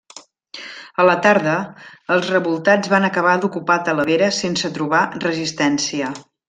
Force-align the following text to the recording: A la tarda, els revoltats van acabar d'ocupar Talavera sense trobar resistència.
A 1.03 1.05
la 1.09 1.15
tarda, 1.25 1.57
els 2.17 2.31
revoltats 2.35 2.93
van 2.95 3.07
acabar 3.11 3.37
d'ocupar 3.45 3.79
Talavera 3.91 4.35
sense 4.43 4.77
trobar 4.81 5.07
resistència. 5.31 6.15